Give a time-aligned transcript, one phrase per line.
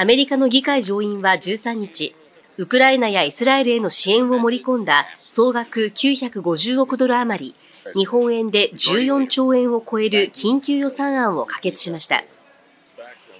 [0.00, 2.14] アメリカの議会上院は13日、
[2.56, 7.54] ウクライナやイスラエルへの支援を盛り込んだ総額950億ドル余り、
[7.96, 12.22] 日本円で14兆円を超える緊急予算案を可決しました。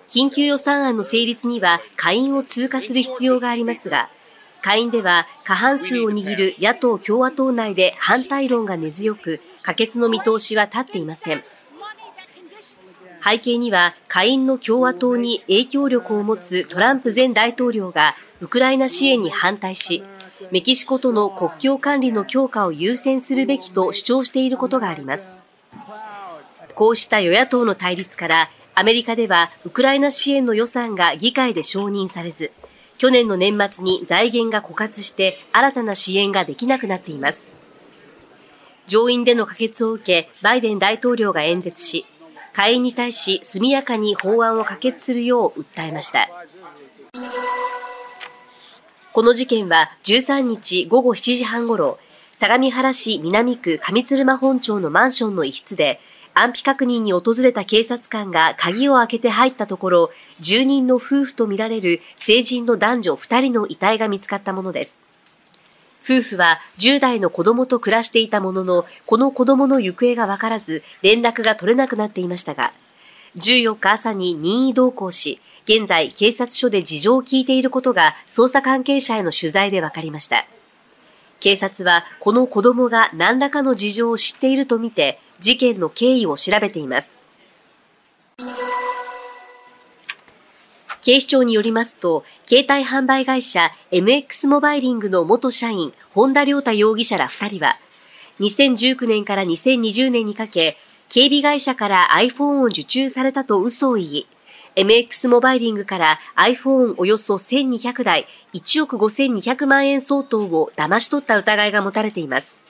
[0.09, 4.11] 緊急予算案の成立には下院を通過する必要がありますが、
[4.61, 11.45] 下院では過半数を握る野党・共和党内で反対論が根強く、可決の見通しは立っていません。
[13.25, 20.03] 背景には下院の共和党に影響力を持つトランプ前大統領がウクライナ支援に反対し、
[20.51, 25.27] メキシコとの国境管理の強化を優先するべきと主張していることがあります。
[26.75, 32.53] こうした与野党の対立から、アメリカではウクライナ支援の予算が議会で承認されず、
[32.99, 37.49] 去年の年末に財源が枯渇して新たな支援ができなくなっています。
[38.87, 42.07] 上院での可決を受け、バイデン大統領が演説し、
[42.59, 46.29] 下院に対し速やかに法案を可決するよう訴えました。
[49.13, 52.01] この事件は13日午後7時半ごろ、
[52.33, 56.01] 相模原市南区上鶴間本町のマンションの一室で、
[56.35, 65.08] 安否確認に訪れた警察官が鍵を開けて入ったところ、住人の夫婦とみられる成人の男女2人の遺体が見つかったものです。
[66.03, 72.73] 夫婦は10代の子供と暮らしていたものの、この子供の行方がわからず、連絡が取れなくなっていましたが、
[73.37, 80.47] 14日朝に任意同行し、現在警察署で事情を聞いていることが捜査関係者への取材で分かりました。
[81.41, 87.19] 警察はこの子供が何らかの事情を知っているとみて事件の経緯を調べています。
[91.09, 97.79] 警視庁によりますと、携帯販売会社 MX モバイリングの元社員、本田良太容疑者ら2人は、
[98.41, 100.77] 2019年から2020年にかけ、
[101.09, 104.27] 警備会社から iPhone を受注されたと嘘を言い、
[104.77, 112.68] MX モバイリングから iPhone およそ1200台1億5200万円相当を騙し取った疑いが持たれています。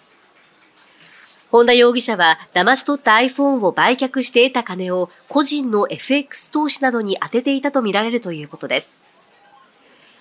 [1.51, 8.93] 本田容疑者は騙し取った iPhone を売却して得た金を個人の FX 投資などに充てていたとみられるということです。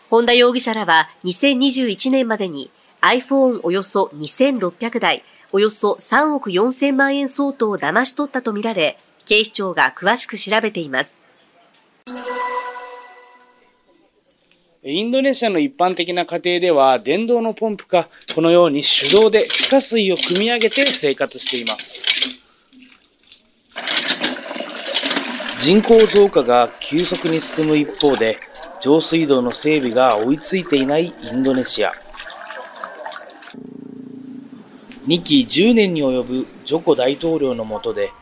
[0.09, 2.71] 本田容疑者らは2021年までに
[3.01, 11.27] iPhone およそ2600台、およそ3億4000万円相当を騙し取ったとみられ、警視庁が詳しく調べています。
[14.89, 22.07] インドネシアの一般的な家庭では電動のポンプかこのように手動で地下水を汲み上げて生活しています。
[25.59, 28.39] 人口増加が急速に進む一方で
[28.79, 31.91] 上水道の整備が追いついていないインドネシア。
[35.05, 38.13] 2期10年に及ぶジョコ大統領の下で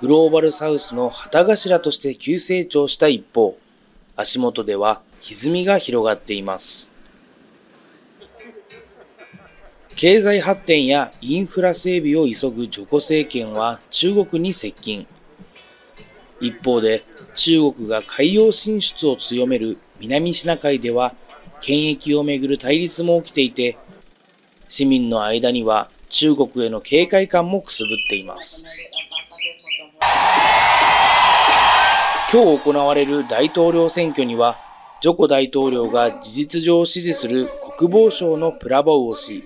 [0.00, 3.56] グローバルサウスの旗頭として急成長した一方
[4.16, 6.90] 足元では歪みが広がっています。
[9.96, 15.06] 経済発展やインフラ整備を急ぐジョコ政権は中国に接近。
[16.40, 17.02] 一方で
[17.34, 21.14] 中国が海洋進出を強める南シナ海では
[21.60, 23.76] 権益をめぐる対立も起きていて、
[24.68, 28.64] 市民の間には中国への警戒感もくすぶっています。
[32.30, 34.58] 今日行われる大統領選挙には
[35.00, 39.44] ジョコ大統領が事実上支持する国防省のプラボウオ氏、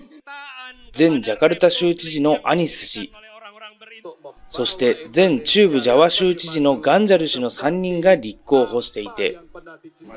[0.98, 3.12] 前ジャカルタ州知事のアニス氏、
[4.48, 9.38] そして前中部ジャワ州知事のガンジャル氏の3人が立候補していて、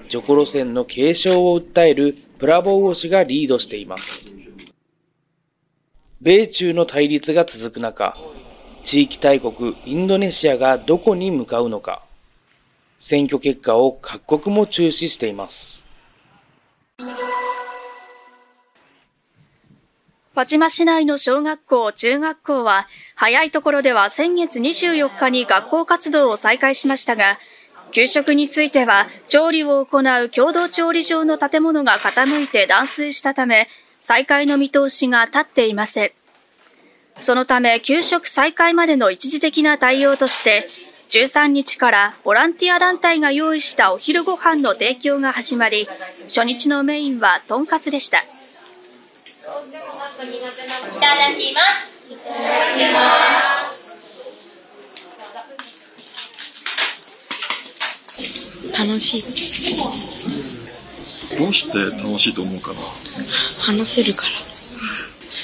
[0.07, 4.31] ジョコ路線の継承を訴えるプラボウオ氏がリードしています。
[6.21, 8.15] 米中の対立が続く中、
[8.83, 12.03] 地域大国インドネシアがどこに向かうのか。
[13.07, 15.85] 選挙結果を各国も注視しています。
[20.33, 27.37] 輪島市内の小学校、中学校は、早いところでは先月24日に学校活動を再開しましたが、
[27.91, 33.67] 給食については、調理を行う共同調理場の建物が傾いて断水したため、
[34.01, 36.11] 再開の見通しが立っていません。
[37.19, 40.67] そのため、給食再開までの一時的な対応として、
[41.15, 45.87] 13日からボランティア団体が用意したお昼ご飯の提供が始まり、
[46.23, 48.17] 初日のメインはとんかつでした。
[48.17, 48.33] いただ
[51.31, 52.11] きます。
[52.11, 52.35] いただ
[52.75, 52.99] きま
[53.63, 53.95] す。
[58.77, 59.23] 楽しい。
[61.39, 62.79] どうして楽しいと思うかな？
[63.61, 64.31] 話せるから。
[64.33, 64.41] 好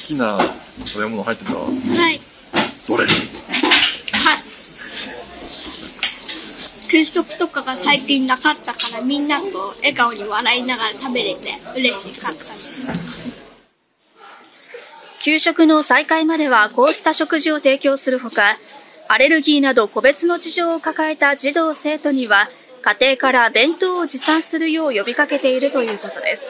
[0.06, 0.38] きな
[0.84, 1.54] 食べ物入ってた？
[1.54, 1.70] は
[2.12, 2.20] い。
[2.90, 3.06] どれ？
[6.92, 9.46] 給食とかが最近なかったからみんなと
[9.78, 12.92] 笑顔に笑いながら食べれて嬉しかったです。
[15.22, 18.58] 給食の再開まではこうした食事を提供するほか、
[19.08, 22.50] アレルギーなど個別の事情を抱えた児童生徒には、
[22.82, 26.44] 家庭から弁当を持参するよう呼びかけているということです。